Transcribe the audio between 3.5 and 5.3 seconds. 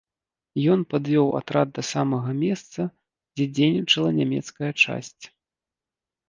дзейнічала нямецкая часць.